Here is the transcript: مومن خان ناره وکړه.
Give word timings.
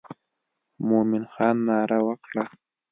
مومن 0.87 1.23
خان 1.33 1.55
ناره 1.67 1.97
وکړه. 2.07 2.43